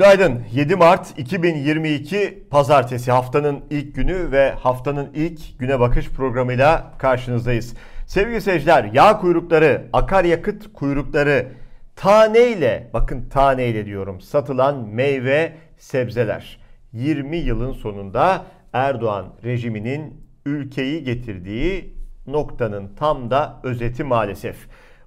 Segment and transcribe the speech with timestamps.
[0.00, 0.42] Günaydın.
[0.52, 7.74] 7 Mart 2022 Pazartesi haftanın ilk günü ve haftanın ilk güne bakış programıyla karşınızdayız.
[8.06, 11.48] Sevgili seyirciler, yağ kuyrukları, akaryakıt kuyrukları,
[11.96, 16.60] taneyle, bakın taneyle diyorum, satılan meyve, sebzeler.
[16.92, 21.94] 20 yılın sonunda Erdoğan rejiminin ülkeyi getirdiği
[22.26, 24.56] noktanın tam da özeti maalesef.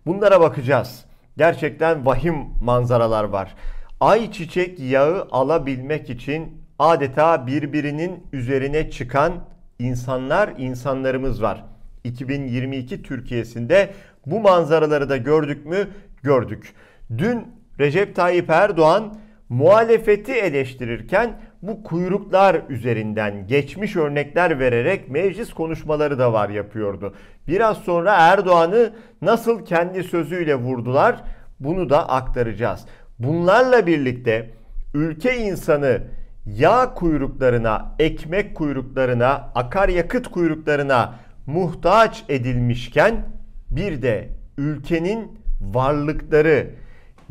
[0.06, 1.06] Bunlara bakacağız.
[1.38, 3.56] Gerçekten vahim manzaralar var
[4.04, 9.34] ayçiçek yağı alabilmek için adeta birbirinin üzerine çıkan
[9.80, 11.66] insanlar, insanlarımız var.
[12.04, 13.94] 2022 Türkiye'sinde
[14.26, 15.88] bu manzaraları da gördük mü?
[16.24, 16.74] Gördük.
[17.18, 17.48] Dün
[17.80, 19.16] Recep Tayyip Erdoğan
[19.50, 27.14] muhalefeti eleştirirken bu kuyruklar üzerinden geçmiş örnekler vererek meclis konuşmaları da var yapıyordu.
[27.48, 31.24] Biraz sonra Erdoğan'ı nasıl kendi sözüyle vurdular
[31.60, 32.86] bunu da aktaracağız.
[33.20, 34.50] Bunlarla birlikte
[34.94, 36.02] ülke insanı
[36.46, 43.26] yağ kuyruklarına, ekmek kuyruklarına, akaryakıt kuyruklarına muhtaç edilmişken
[43.72, 46.70] bir de ülkenin varlıkları,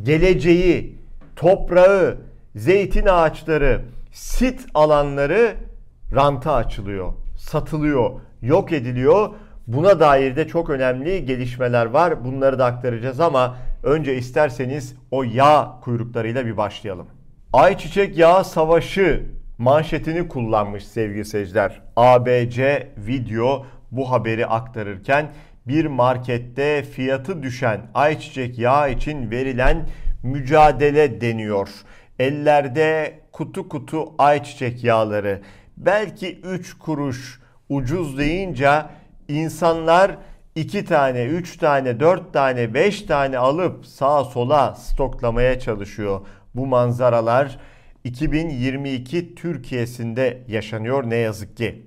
[0.02, 0.98] geleceği,
[1.36, 2.16] toprağı,
[2.56, 3.80] zeytin ağaçları,
[4.12, 5.54] sit alanları
[6.14, 8.10] ranta açılıyor, satılıyor,
[8.42, 9.30] yok ediliyor.
[9.66, 12.24] Buna dair de çok önemli gelişmeler var.
[12.24, 17.06] Bunları da aktaracağız ama önce isterseniz o yağ kuyruklarıyla bir başlayalım.
[17.52, 19.26] Ayçiçek yağı savaşı
[19.58, 21.82] manşetini kullanmış sevgili seyirciler.
[21.96, 25.32] ABC video bu haberi aktarırken
[25.66, 29.88] bir markette fiyatı düşen ayçiçek yağı için verilen
[30.22, 31.68] mücadele deniyor.
[32.18, 35.40] Ellerde kutu kutu ayçiçek yağları
[35.76, 38.70] belki 3 kuruş ucuz deyince
[39.28, 40.16] insanlar
[40.56, 46.20] 2 tane, 3 tane, 4 tane, 5 tane alıp sağa sola stoklamaya çalışıyor.
[46.54, 47.58] Bu manzaralar
[48.04, 51.86] 2022 Türkiye'sinde yaşanıyor ne yazık ki.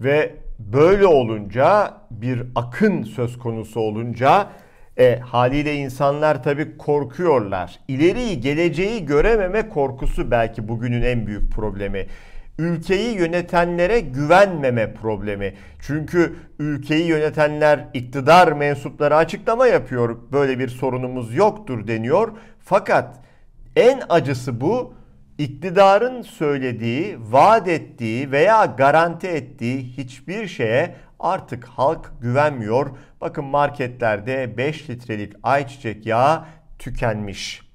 [0.00, 4.48] Ve böyle olunca bir akın söz konusu olunca
[4.98, 7.78] e, haliyle insanlar tabii korkuyorlar.
[7.88, 12.06] İleriyi, geleceği görememe korkusu belki bugünün en büyük problemi
[12.60, 15.54] ülkeyi yönetenlere güvenmeme problemi.
[15.80, 20.18] Çünkü ülkeyi yönetenler iktidar mensupları açıklama yapıyor.
[20.32, 22.32] Böyle bir sorunumuz yoktur deniyor.
[22.58, 23.20] Fakat
[23.76, 24.94] en acısı bu
[25.38, 32.90] iktidarın söylediği, vaat ettiği veya garanti ettiği hiçbir şeye artık halk güvenmiyor.
[33.20, 36.44] Bakın marketlerde 5 litrelik ayçiçek yağı
[36.78, 37.69] tükenmiş.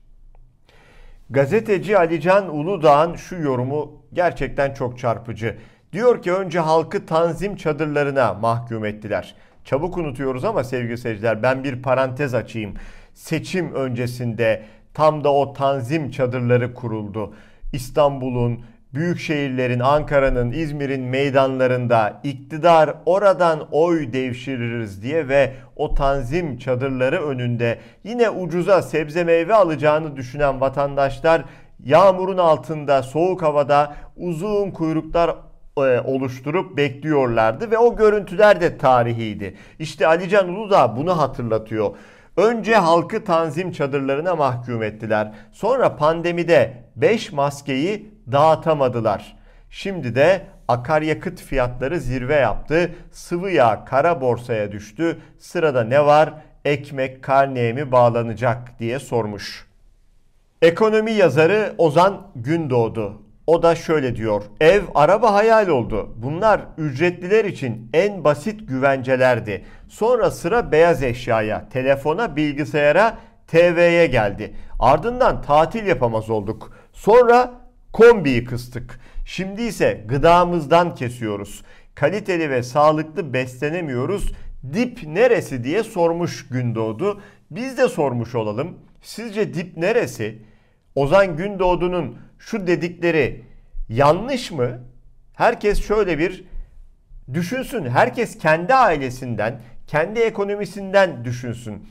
[1.29, 5.57] Gazeteci Alican Uludağ'ın şu yorumu gerçekten çok çarpıcı.
[5.93, 9.35] Diyor ki önce halkı tanzim çadırlarına mahkum ettiler.
[9.63, 12.73] Çabuk unutuyoruz ama sevgili seyirciler ben bir parantez açayım.
[13.13, 17.33] Seçim öncesinde tam da o tanzim çadırları kuruldu.
[17.73, 18.65] İstanbul'un,
[18.95, 27.79] büyük şehirlerin, Ankara'nın, İzmir'in meydanlarında iktidar oradan oy devşiririz diye ve o tanzim çadırları önünde
[28.03, 31.43] yine ucuza sebze meyve alacağını düşünen vatandaşlar
[31.83, 35.35] yağmurun altında, soğuk havada uzun kuyruklar
[35.77, 39.55] e, oluşturup bekliyorlardı ve o görüntüler de tarihiydi.
[39.79, 41.95] İşte Alican Uludağ bunu hatırlatıyor.
[42.37, 45.31] Önce halkı tanzim çadırlarına mahkum ettiler.
[45.51, 49.37] Sonra pandemide 5 maskeyi dağıtamadılar.
[49.69, 52.95] Şimdi de akaryakıt fiyatları zirve yaptı.
[53.11, 55.19] Sıvı yağ kara borsaya düştü.
[55.39, 56.33] Sırada ne var?
[56.65, 59.67] Ekmek karneye mi bağlanacak diye sormuş.
[60.61, 63.21] Ekonomi yazarı Ozan Gündoğdu.
[63.47, 64.43] O da şöyle diyor.
[64.61, 66.13] Ev, araba hayal oldu.
[66.17, 69.65] Bunlar ücretliler için en basit güvencelerdi.
[69.87, 74.55] Sonra sıra beyaz eşyaya, telefona, bilgisayara, TV'ye geldi.
[74.79, 76.71] Ardından tatil yapamaz olduk.
[76.93, 77.64] Sonra
[77.95, 78.99] kombiyi kıstık.
[79.25, 81.63] Şimdi ise gıdamızdan kesiyoruz.
[81.95, 84.31] Kaliteli ve sağlıklı beslenemiyoruz.
[84.73, 87.21] Dip neresi diye sormuş Gündoğdu.
[87.51, 88.77] Biz de sormuş olalım.
[89.01, 90.41] Sizce dip neresi?
[90.95, 93.43] Ozan Gündoğdu'nun şu dedikleri
[93.89, 94.79] yanlış mı?
[95.33, 96.43] Herkes şöyle bir
[97.33, 97.85] düşünsün.
[97.85, 101.87] Herkes kendi ailesinden, kendi ekonomisinden düşünsün.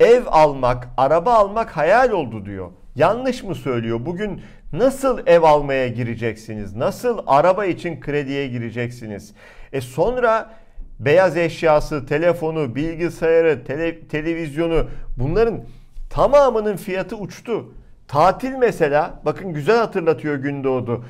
[0.00, 2.70] Ev almak, araba almak hayal oldu diyor.
[2.98, 4.06] Yanlış mı söylüyor?
[4.06, 6.76] Bugün nasıl ev almaya gireceksiniz?
[6.76, 9.32] Nasıl araba için krediye gireceksiniz?
[9.72, 10.50] E sonra
[10.98, 14.86] beyaz eşyası, telefonu, bilgisayarı, tele, televizyonu
[15.16, 15.64] bunların
[16.10, 17.74] tamamının fiyatı uçtu.
[18.08, 21.04] Tatil mesela bakın güzel hatırlatıyor Gündoğdu.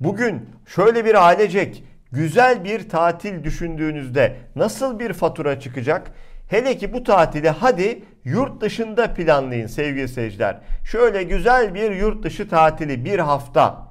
[0.00, 6.10] Bugün şöyle bir ailecek güzel bir tatil düşündüğünüzde nasıl bir fatura çıkacak?
[6.54, 10.60] Hele ki bu tatili hadi yurt dışında planlayın sevgili seyirciler.
[10.84, 13.88] Şöyle güzel bir yurt dışı tatili bir hafta.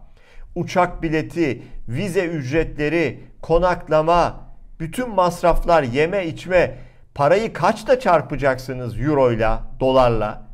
[0.56, 4.40] Uçak bileti, vize ücretleri, konaklama,
[4.80, 6.76] bütün masraflar, yeme içme,
[7.16, 10.48] parayı kaçta çarpacaksınız euroyla, dolarla?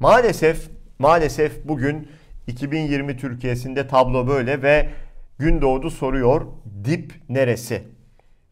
[0.00, 0.68] Maalesef,
[0.98, 2.08] maalesef bugün
[2.46, 4.88] 2020 Türkiye'sinde tablo böyle ve
[5.38, 6.46] Gündoğdu soruyor
[6.84, 7.82] dip neresi?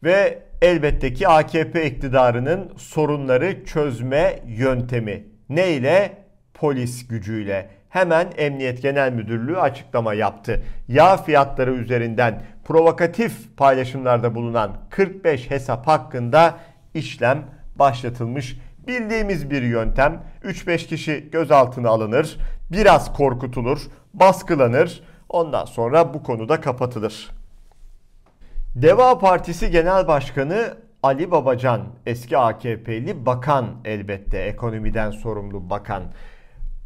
[0.03, 5.23] Ve elbette ki AKP iktidarının sorunları çözme yöntemi.
[5.49, 6.17] Ne ile?
[6.53, 7.69] Polis gücüyle.
[7.89, 10.63] Hemen Emniyet Genel Müdürlüğü açıklama yaptı.
[10.87, 16.57] Yağ fiyatları üzerinden provokatif paylaşımlarda bulunan 45 hesap hakkında
[16.93, 18.59] işlem başlatılmış.
[18.87, 20.23] Bildiğimiz bir yöntem.
[20.43, 22.37] 3-5 kişi gözaltına alınır,
[22.71, 23.81] biraz korkutulur,
[24.13, 25.03] baskılanır.
[25.29, 27.29] Ondan sonra bu konuda kapatılır.
[28.75, 36.03] Deva Partisi Genel Başkanı Ali Babacan, eski AKP'li bakan elbette, ekonomiden sorumlu bakan.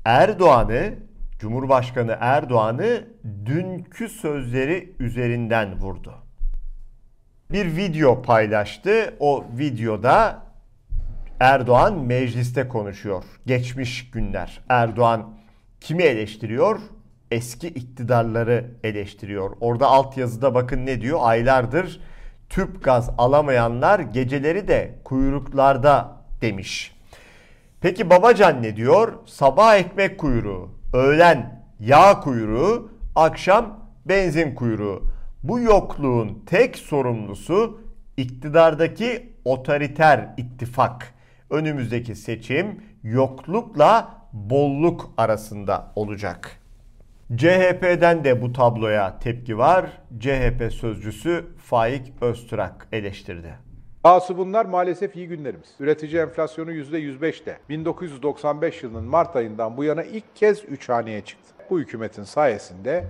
[0.05, 0.93] Erdoğan'ı,
[1.39, 3.07] Cumhurbaşkanı Erdoğan'ı
[3.45, 6.13] dünkü sözleri üzerinden vurdu.
[7.51, 9.15] Bir video paylaştı.
[9.19, 10.43] O videoda
[11.39, 13.23] Erdoğan mecliste konuşuyor.
[13.45, 14.61] Geçmiş günler.
[14.69, 15.33] Erdoğan
[15.81, 16.79] kimi eleştiriyor?
[17.31, 19.51] Eski iktidarları eleştiriyor.
[19.59, 21.19] Orada altyazıda bakın ne diyor?
[21.21, 21.99] Aylardır
[22.49, 26.95] tüp gaz alamayanlar geceleri de kuyruklarda demiş.
[27.81, 29.13] Peki Babacan ne diyor?
[29.25, 35.03] Sabah ekmek kuyruğu, öğlen yağ kuyruğu, akşam benzin kuyruğu.
[35.43, 37.81] Bu yokluğun tek sorumlusu
[38.17, 41.13] iktidardaki otoriter ittifak.
[41.49, 46.58] Önümüzdeki seçim yoklukla bolluk arasında olacak.
[47.37, 49.85] CHP'den de bu tabloya tepki var.
[50.19, 53.53] CHP sözcüsü Faik Öztürk eleştirdi.
[54.03, 55.69] Dahası bunlar maalesef iyi günlerimiz.
[55.79, 57.57] Üretici enflasyonu %105'te.
[57.69, 61.53] 1995 yılının Mart ayından bu yana ilk kez 3 haneye çıktı.
[61.69, 63.05] Bu hükümetin sayesinde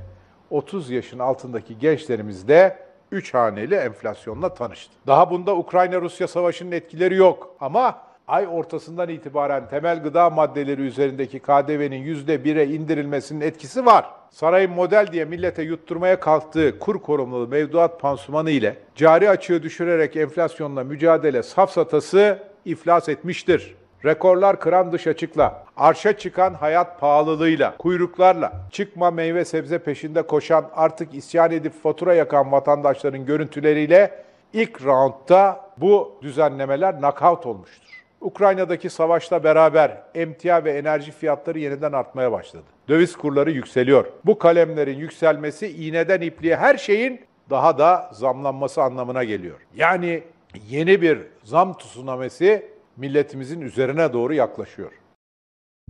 [0.50, 2.77] 30 yaşın altındaki gençlerimiz de
[3.12, 4.94] 3 haneli enflasyonla tanıştı.
[5.07, 12.15] Daha bunda Ukrayna-Rusya savaşının etkileri yok ama ay ortasından itibaren temel gıda maddeleri üzerindeki KDV'nin
[12.15, 14.05] %1'e indirilmesinin etkisi var.
[14.29, 20.83] Sarayın model diye millete yutturmaya kalktığı kur korumlu mevduat pansumanı ile cari açığı düşürerek enflasyonla
[20.83, 23.75] mücadele safsatası iflas etmiştir.
[24.05, 31.13] Rekorlar kıran dış açıkla, arşa çıkan hayat pahalılığıyla, kuyruklarla, çıkma meyve sebze peşinde koşan artık
[31.13, 34.23] isyan edip fatura yakan vatandaşların görüntüleriyle
[34.53, 37.88] ilk roundda bu düzenlemeler knockout olmuştur.
[38.21, 42.66] Ukrayna'daki savaşla beraber emtia ve enerji fiyatları yeniden artmaya başladı.
[42.88, 44.06] Döviz kurları yükseliyor.
[44.25, 49.57] Bu kalemlerin yükselmesi iğneden ipliğe her şeyin daha da zamlanması anlamına geliyor.
[49.75, 50.24] Yani
[50.69, 52.66] yeni bir zam tsunamisi
[52.98, 54.92] milletimizin üzerine doğru yaklaşıyor.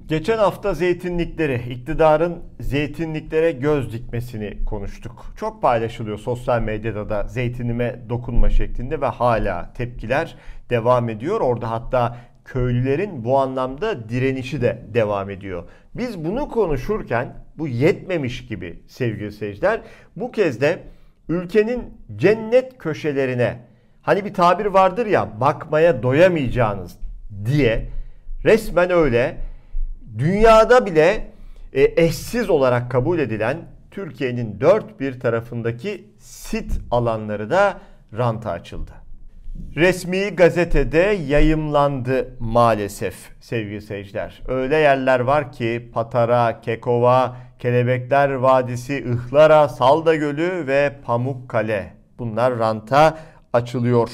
[0.07, 5.33] Geçen hafta zeytinlikleri, iktidarın zeytinliklere göz dikmesini konuştuk.
[5.37, 10.35] Çok paylaşılıyor sosyal medyada da zeytinime dokunma şeklinde ve hala tepkiler
[10.69, 11.41] devam ediyor.
[11.41, 15.63] Orada hatta köylülerin bu anlamda direnişi de devam ediyor.
[15.95, 19.81] Biz bunu konuşurken bu yetmemiş gibi sevgili seyirciler
[20.15, 20.83] bu kez de
[21.29, 21.83] ülkenin
[22.15, 23.57] cennet köşelerine
[24.01, 26.99] hani bir tabir vardır ya bakmaya doyamayacağınız
[27.45, 27.89] diye
[28.45, 29.48] resmen öyle
[30.17, 31.31] dünyada bile
[31.73, 33.57] e, eşsiz olarak kabul edilen
[33.91, 37.79] Türkiye'nin dört bir tarafındaki sit alanları da
[38.17, 38.91] ranta açıldı.
[39.75, 44.41] Resmi gazetede yayımlandı maalesef sevgili seyirciler.
[44.47, 51.93] Öyle yerler var ki Patara, Kekova, Kelebekler Vadisi, Ihlara, Salda Gölü ve Pamukkale.
[52.19, 53.17] Bunlar ranta
[53.53, 54.09] açılıyor.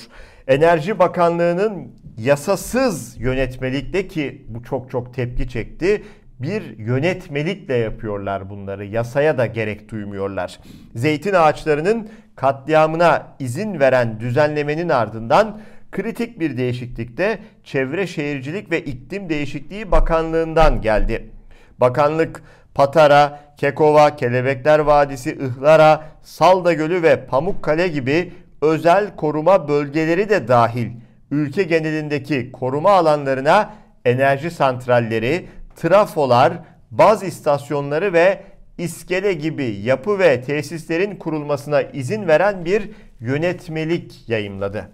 [0.48, 6.04] Enerji Bakanlığı'nın yasasız yönetmelikte ki bu çok çok tepki çekti.
[6.40, 8.86] Bir yönetmelikle yapıyorlar bunları.
[8.86, 10.60] Yasaya da gerek duymuyorlar.
[10.96, 19.30] Zeytin ağaçlarının katliamına izin veren düzenlemenin ardından kritik bir değişiklik de Çevre Şehircilik ve İklim
[19.30, 21.30] Değişikliği Bakanlığı'ndan geldi.
[21.78, 22.44] Bakanlık
[22.74, 30.88] Patara, Kekova, Kelebekler Vadisi, Ihlara, Salda Gölü ve Pamukkale gibi özel koruma bölgeleri de dahil
[31.32, 33.74] ülke genelindeki koruma alanlarına
[34.06, 36.54] enerji santralleri, trafolar,
[36.92, 38.44] baz istasyonları ve
[38.78, 42.90] iskele gibi yapı ve tesislerin kurulmasına izin veren bir
[43.20, 44.90] yönetmelik yayımladı.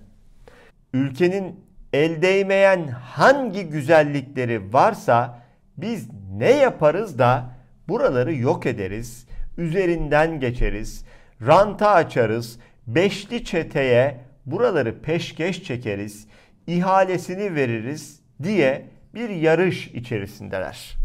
[0.94, 1.60] Ülkenin
[1.94, 5.40] el değmeyen hangi güzellikleri varsa
[5.78, 6.08] biz
[6.38, 7.50] ne yaparız da
[7.88, 11.06] buraları yok ederiz, üzerinden geçeriz,
[11.48, 16.28] ranta açarız, beşli çeteye buraları peşkeş çekeriz,
[16.68, 20.98] ihalesini veririz diye bir yarış içerisindeler.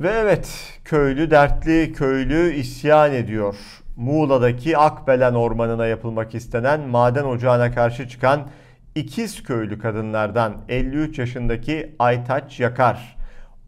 [0.00, 3.56] Ve evet, köylü dertli, köylü isyan ediyor.
[3.96, 8.48] Muğla'daki Akbelen Ormanı'na yapılmak istenen maden ocağına karşı çıkan
[8.94, 13.16] ikiz köylü kadınlardan 53 yaşındaki Aytaç Yakar,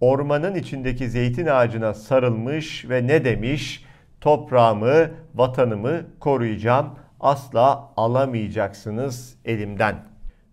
[0.01, 3.85] ormanın içindeki zeytin ağacına sarılmış ve ne demiş?
[4.21, 6.87] Toprağımı, vatanımı koruyacağım,
[7.23, 9.97] asla alamayacaksınız elimden.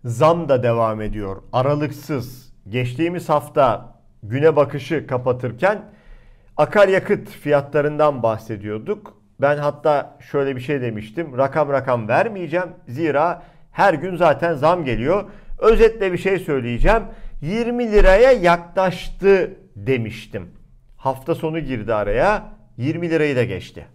[0.04, 2.52] Zam da devam ediyor, aralıksız.
[2.68, 5.82] Geçtiğimiz hafta güne bakışı kapatırken
[6.56, 9.20] akaryakıt fiyatlarından bahsediyorduk.
[9.40, 11.38] Ben hatta şöyle bir şey demiştim.
[11.38, 12.68] Rakam rakam vermeyeceğim.
[12.88, 15.24] Zira her gün zaten zam geliyor.
[15.58, 17.02] Özetle bir şey söyleyeceğim.
[17.42, 20.48] 20 liraya yaklaştı demiştim.
[20.96, 22.42] Hafta sonu girdi araya.
[22.76, 23.86] 20 lirayı da geçti.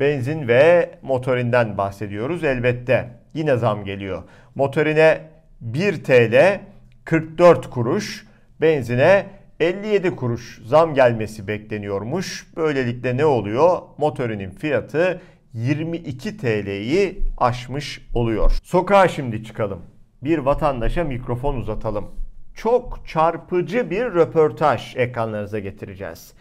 [0.00, 3.08] Benzin ve motorinden bahsediyoruz elbette.
[3.34, 4.22] Yine zam geliyor.
[4.54, 5.20] Motorine
[5.60, 6.60] 1 TL
[7.04, 8.26] 44 kuruş,
[8.60, 9.26] benzine
[9.60, 12.46] 57 kuruş zam gelmesi bekleniyormuş.
[12.56, 13.78] Böylelikle ne oluyor?
[13.98, 15.20] Motorinin fiyatı
[15.54, 18.52] 22 TL'yi aşmış oluyor.
[18.62, 19.82] Sokağa şimdi çıkalım.
[20.22, 22.10] Bir vatandaşa mikrofon uzatalım.
[22.54, 26.32] Çok çarpıcı bir röportaj ekranlarınıza getireceğiz.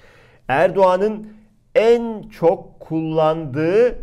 [0.48, 1.34] Erdoğan'ın
[1.76, 3.96] en çok kullandığı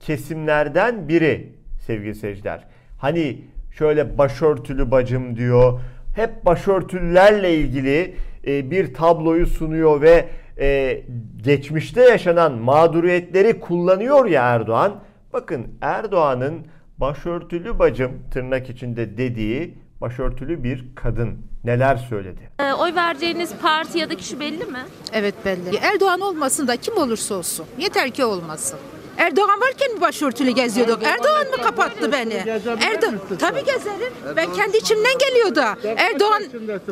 [0.00, 1.52] kesimlerden biri
[1.86, 2.64] sevgili seyirciler.
[2.98, 5.80] Hani şöyle başörtülü bacım diyor.
[6.16, 8.14] Hep başörtülerle ilgili
[8.46, 10.28] e, bir tabloyu sunuyor ve
[10.58, 11.00] e,
[11.42, 15.00] geçmişte yaşanan mağduriyetleri kullanıyor ya Erdoğan.
[15.32, 16.66] Bakın Erdoğan'ın
[16.98, 22.50] başörtülü bacım tırnak içinde dediği başörtülü bir kadın neler söyledi?
[22.58, 24.78] Ee, oy vereceğiniz parti ya da kişi belli mi?
[25.12, 25.76] Evet belli.
[25.76, 27.66] Erdoğan olmasın da kim olursa olsun.
[27.78, 28.78] Yeter ki olmasın.
[29.24, 31.02] Erdoğan varken mi başörtülü geziyorduk?
[31.04, 32.34] Erdoğan mı kapattı beni?
[32.80, 34.12] Erdoğan tabii gezerim.
[34.36, 35.76] Ben kendi içimden geliyor da.
[35.96, 36.42] Erdoğan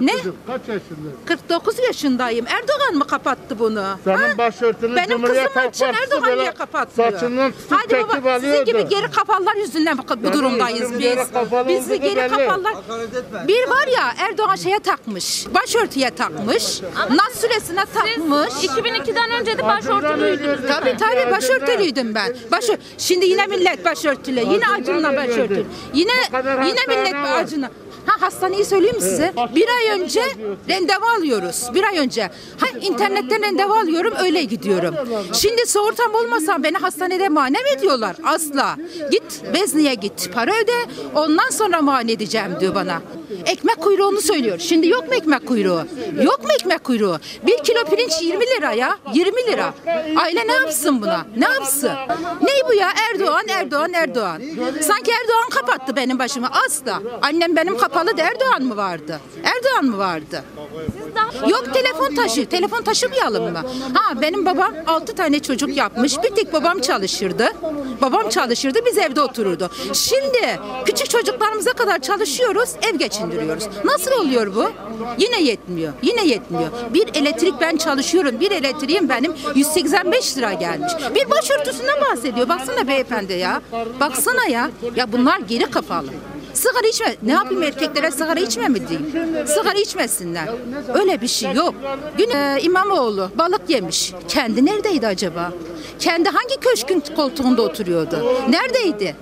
[0.01, 0.13] ne?
[0.47, 1.09] Kaç yaşında?
[1.27, 2.47] 49 yaşındayım.
[2.47, 3.85] Erdoğan mı kapattı bunu?
[4.05, 7.13] Senin başörtünü Benim Cumhuriyet kızım Halk için Partisi Erdoğan böyle niye kapatmıyor?
[7.13, 8.65] saçından tutup Hadi çekip baba sizin alıyordu.
[8.71, 11.05] gibi geri kafalar yüzünden bu, bu durumdayız bizim biz.
[11.05, 12.29] geri kafalı Biz olduğu geri belli.
[12.29, 12.75] kafalar.
[13.49, 15.47] Bir var ya Erdoğan şeye takmış.
[15.55, 16.81] Başörtüye takmış.
[17.11, 18.65] Nas süresine takmış.
[18.65, 20.61] 2002'den önce de başörtülüydünüz.
[20.69, 22.22] Tabii tabii başörtülüydüm ben.
[22.51, 24.41] Başı şimdi yine millet başörtülü.
[24.41, 25.65] Yine acınla başörtülü.
[25.95, 26.13] Yine
[26.67, 27.47] yine millet var.
[28.07, 29.33] Ha hastaneyi söyleyeyim mi size?
[29.55, 30.23] Bir ay önce
[30.71, 31.69] randevu alıyoruz.
[31.75, 32.23] Bir ay önce.
[32.61, 34.95] Ha internetten randevu alıyorum öyle gidiyorum.
[35.33, 38.17] Şimdi sigortam olmasa beni hastanede muayene mi ediyorlar?
[38.25, 38.77] Asla.
[39.11, 40.31] Git Bezni'ye git.
[40.35, 40.73] Para öde.
[41.15, 43.03] Ondan sonra muayene edeceğim diyor bana.
[43.47, 44.59] Ekmek kuyruğunu söylüyor.
[44.59, 45.83] Şimdi yok mu ekmek kuyruğu?
[46.23, 47.17] Yok mu ekmek kuyruğu?
[47.47, 48.99] Bir kilo pirinç 20 lira ya.
[49.15, 49.75] 20 lira.
[50.17, 51.27] Aile ne yapsın buna?
[51.37, 51.91] Ne yapsın?
[52.43, 52.93] Ne bu ya?
[53.11, 54.43] Erdoğan, Erdoğan, Erdoğan.
[54.81, 56.49] Sanki Erdoğan kapattı benim başımı.
[56.67, 57.03] Asla.
[57.23, 59.21] Annem benim kapalı da Erdoğan mı vardı?
[59.45, 60.45] Erdoğan mı vardı?
[61.49, 62.47] Yok telefon taşı.
[62.47, 63.63] Telefon taşımayalım mı?
[63.95, 66.23] Ha benim babam 6 tane çocuk yapmış.
[66.23, 67.49] Bir tek babam çalışırdı.
[68.01, 69.71] Babam çalışırdı biz evde otururdu.
[69.93, 73.65] Şimdi küçük çocuklarımıza kadar çalışıyoruz ev geçindiriyoruz.
[73.85, 74.71] Nasıl oluyor bu?
[75.19, 75.93] Yine yetmiyor.
[76.03, 76.69] Yine yetmiyor.
[76.95, 78.41] Bir elektrik ben çalışıyorum.
[78.41, 80.93] Bir elektriğim benim 185 lira gelmiş.
[81.15, 82.49] Bir başörtüsünden bahsediyor.
[82.49, 83.63] Baksana beyefendi ya.
[84.01, 84.71] Baksana ya.
[84.97, 86.09] Ya bunlar geri kafalı.
[86.55, 87.17] Sigara içme.
[87.23, 89.13] Ne yapayım erkeklere sigara içme mi diyeyim?
[89.47, 90.49] Sigara içmesinler.
[90.95, 91.75] Öyle bir şey yok.
[92.19, 94.13] Gün e, İmamoğlu balık yemiş.
[94.29, 95.53] Kendi neredeydi acaba?
[95.99, 98.35] Kendi hangi köşkün koltuğunda oturuyordu?
[98.49, 99.17] Neredeydi?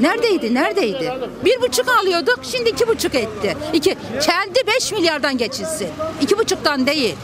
[0.00, 0.54] Neredeydi?
[0.54, 1.12] Neredeydi?
[1.44, 2.38] Bir buçuk alıyorduk.
[2.42, 3.56] Şimdi iki buçuk etti.
[3.72, 3.96] İki.
[4.22, 5.88] Kendi beş milyardan geçinsin.
[6.20, 7.14] İki buçuktan değil.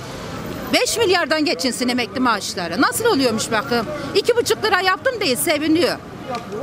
[0.73, 2.81] 5 milyardan geçinsin emekli maaşları.
[2.83, 3.87] Nasıl oluyormuş bakın.
[4.15, 5.97] İki buçuk lira yaptım değil seviniyor.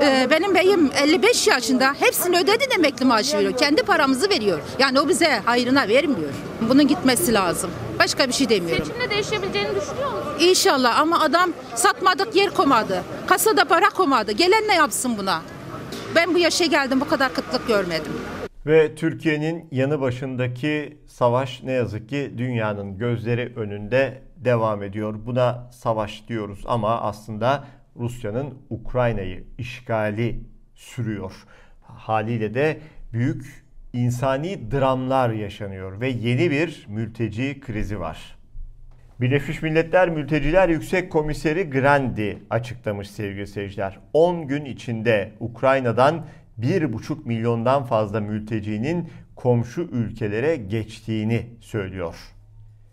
[0.01, 3.57] Ee, benim beyim 55 yaşında hepsini ödedi de emekli maaşı veriyor.
[3.57, 4.59] Kendi paramızı veriyor.
[4.79, 6.29] Yani o bize hayrına vermiyor.
[6.69, 7.71] Bunun gitmesi lazım.
[7.99, 8.85] Başka bir şey demiyorum.
[8.85, 10.35] Seçimde değişebileceğini düşünüyor musunuz?
[10.39, 13.03] İnşallah ama adam satmadık yer komadı.
[13.27, 14.31] Kasada para komadı.
[14.31, 15.41] Gelen ne yapsın buna?
[16.15, 18.11] Ben bu yaşa geldim bu kadar kıtlık görmedim.
[18.65, 25.15] Ve Türkiye'nin yanı başındaki savaş ne yazık ki dünyanın gözleri önünde devam ediyor.
[25.25, 27.63] Buna savaş diyoruz ama aslında
[27.99, 30.39] Rusya'nın Ukrayna'yı işgali
[30.75, 31.33] sürüyor.
[31.81, 32.79] Haliyle de
[33.13, 38.37] büyük insani dramlar yaşanıyor ve yeni bir mülteci krizi var.
[39.21, 43.99] Birleşmiş Milletler Mülteciler Yüksek Komiseri Grandi açıklamış sevgili seyirciler.
[44.13, 46.25] 10 gün içinde Ukrayna'dan
[46.59, 52.15] 1,5 milyondan fazla mültecinin komşu ülkelere geçtiğini söylüyor.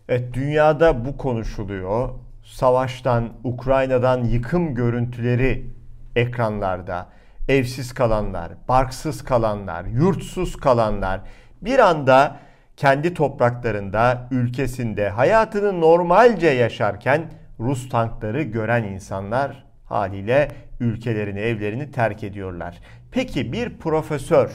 [0.09, 2.09] Evet dünyada bu konuşuluyor.
[2.45, 5.69] Savaştan, Ukrayna'dan yıkım görüntüleri
[6.15, 7.09] ekranlarda.
[7.47, 11.21] evsiz kalanlar, barksız kalanlar, yurtsuz kalanlar
[11.61, 12.37] bir anda
[12.77, 22.79] kendi topraklarında, ülkesinde hayatını normalce yaşarken Rus tankları gören insanlar haliyle ülkelerini, evlerini terk ediyorlar.
[23.11, 24.51] Peki bir profesör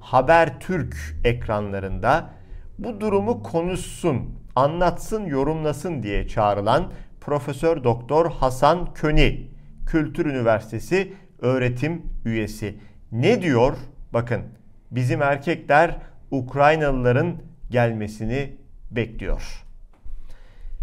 [0.00, 2.30] Habertürk ekranlarında
[2.78, 6.92] bu durumu konuşsun, anlatsın, yorumlasın diye çağrılan
[7.24, 9.50] Profesör Doktor Hasan Köni,
[9.86, 12.78] Kültür Üniversitesi öğretim üyesi.
[13.12, 13.76] Ne diyor?
[14.12, 14.42] Bakın
[14.90, 15.96] bizim erkekler
[16.30, 18.56] Ukraynalıların gelmesini
[18.90, 19.64] bekliyor.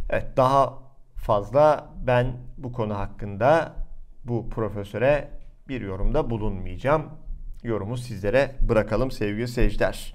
[0.10, 0.74] Evet daha
[1.16, 3.74] fazla ben bu konu hakkında
[4.24, 5.30] bu profesöre
[5.68, 7.06] bir yorumda bulunmayacağım.
[7.64, 10.14] Yorumu sizlere bırakalım sevgili seyirciler.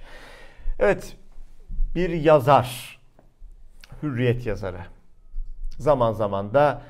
[0.79, 1.17] Evet
[1.95, 2.99] bir yazar,
[4.03, 4.94] hürriyet yazarı.
[5.79, 6.83] Zaman zaman da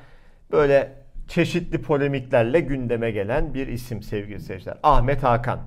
[0.51, 0.93] böyle
[1.27, 4.77] çeşitli polemiklerle gündeme gelen bir isim sevgili seyirciler.
[4.83, 5.59] Ahmet Hakan.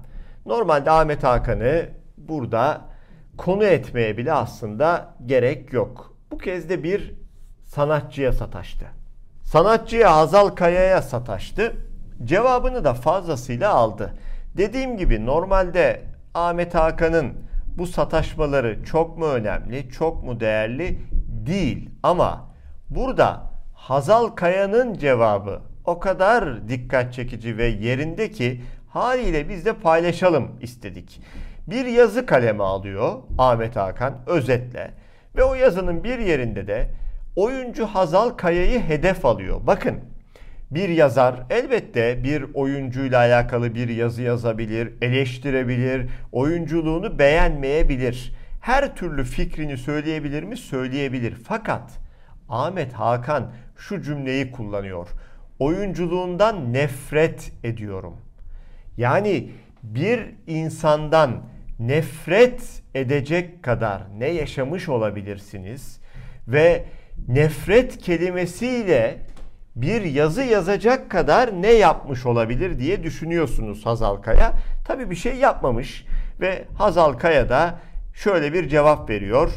[0.47, 2.81] Normalde Ahmet Hakan'ı burada
[3.37, 6.17] konu etmeye bile aslında gerek yok.
[6.31, 7.15] Bu kez de bir
[7.65, 8.87] sanatçıya sataştı.
[9.43, 11.73] Sanatçıya Hazal Kaya'ya sataştı.
[12.25, 14.15] Cevabını da fazlasıyla aldı.
[14.57, 16.03] Dediğim gibi normalde
[16.35, 17.33] Ahmet Hakan'ın
[17.79, 20.99] bu sataşmaları çok mu önemli, çok mu değerli
[21.47, 21.91] değil.
[22.03, 22.48] Ama
[22.91, 30.51] burada Hazal Kaya'nın cevabı o kadar dikkat çekici ve yerinde ki haliyle biz de paylaşalım
[30.61, 31.21] istedik.
[31.67, 34.91] Bir yazı kaleme alıyor Ahmet Hakan özetle
[35.37, 36.91] ve o yazının bir yerinde de
[37.37, 39.61] oyuncu Hazal Kaya'yı hedef alıyor.
[39.67, 40.01] Bakın
[40.71, 48.33] bir yazar elbette bir oyuncuyla alakalı bir yazı yazabilir, eleştirebilir, oyunculuğunu beğenmeyebilir.
[48.61, 50.57] Her türlü fikrini söyleyebilir mi?
[50.57, 51.35] Söyleyebilir.
[51.45, 51.91] Fakat
[52.49, 55.09] Ahmet Hakan şu cümleyi kullanıyor.
[55.59, 58.17] Oyunculuğundan nefret ediyorum.
[58.97, 59.51] Yani
[59.83, 61.43] bir insandan
[61.79, 66.01] nefret edecek kadar ne yaşamış olabilirsiniz
[66.49, 66.85] ve
[67.29, 69.19] nefret kelimesiyle
[69.77, 74.53] bir yazı yazacak kadar ne yapmış olabilir diye düşünüyorsunuz Hazal Kaya.
[74.87, 76.05] Tabii bir şey yapmamış
[76.41, 77.79] ve Hazal Kaya da
[78.15, 79.51] şöyle bir cevap veriyor.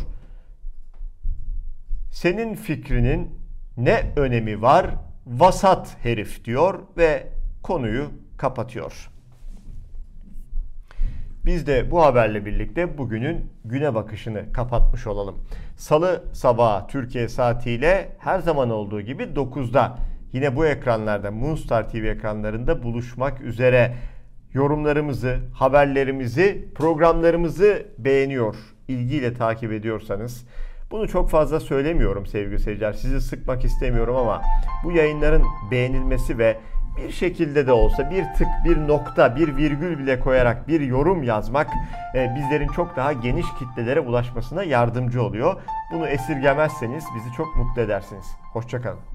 [2.11, 3.29] Senin fikrinin
[3.77, 4.87] ne önemi var?
[5.27, 7.27] Vasat herif diyor ve
[7.63, 9.09] konuyu kapatıyor.
[11.45, 15.35] Biz de bu haberle birlikte bugünün güne bakışını kapatmış olalım.
[15.77, 19.97] Salı sabahı Türkiye saatiyle her zaman olduğu gibi 9'da
[20.33, 23.95] yine bu ekranlarda Moonstar TV ekranlarında buluşmak üzere
[24.53, 28.55] yorumlarımızı, haberlerimizi, programlarımızı beğeniyor,
[28.87, 30.45] ilgiyle takip ediyorsanız
[30.91, 32.93] bunu çok fazla söylemiyorum sevgili seyirciler.
[32.93, 34.41] Sizi sıkmak istemiyorum ama
[34.83, 36.57] bu yayınların beğenilmesi ve
[36.97, 41.67] bir şekilde de olsa bir tık, bir nokta, bir virgül bile koyarak bir yorum yazmak
[42.15, 45.61] e, bizlerin çok daha geniş kitlelere ulaşmasına yardımcı oluyor.
[45.91, 48.25] Bunu esirgemezseniz bizi çok mutlu edersiniz.
[48.53, 49.10] Hoşçakalın.